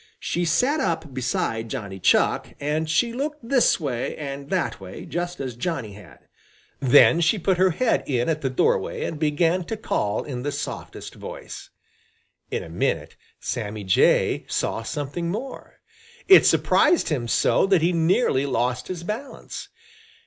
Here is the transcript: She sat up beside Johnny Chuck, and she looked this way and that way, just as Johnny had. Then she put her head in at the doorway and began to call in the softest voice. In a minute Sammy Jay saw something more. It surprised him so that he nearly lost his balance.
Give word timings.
She 0.19 0.45
sat 0.45 0.79
up 0.79 1.13
beside 1.13 1.69
Johnny 1.69 1.99
Chuck, 1.99 2.55
and 2.59 2.89
she 2.89 3.13
looked 3.13 3.47
this 3.47 3.79
way 3.79 4.17
and 4.17 4.49
that 4.49 4.79
way, 4.79 5.05
just 5.05 5.39
as 5.39 5.55
Johnny 5.55 5.93
had. 5.93 6.17
Then 6.79 7.21
she 7.21 7.37
put 7.37 7.59
her 7.59 7.69
head 7.69 8.03
in 8.07 8.27
at 8.27 8.41
the 8.41 8.49
doorway 8.49 9.03
and 9.03 9.19
began 9.19 9.63
to 9.65 9.77
call 9.77 10.23
in 10.23 10.41
the 10.41 10.51
softest 10.51 11.13
voice. 11.13 11.69
In 12.49 12.63
a 12.63 12.67
minute 12.69 13.15
Sammy 13.39 13.83
Jay 13.83 14.43
saw 14.49 14.81
something 14.81 15.29
more. 15.29 15.75
It 16.27 16.47
surprised 16.47 17.09
him 17.09 17.27
so 17.27 17.67
that 17.67 17.83
he 17.83 17.93
nearly 17.93 18.47
lost 18.47 18.87
his 18.87 19.03
balance. 19.03 19.69